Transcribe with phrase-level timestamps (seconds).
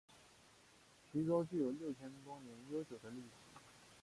[1.11, 3.27] 徐州具有六千多年悠久的历史。